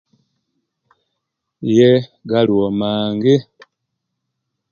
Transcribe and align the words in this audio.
Iyee 1.67 1.95
galiwo 2.29 2.67
mangi 2.79 3.35